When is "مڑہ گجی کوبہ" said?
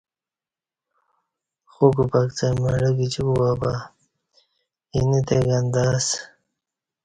2.61-3.49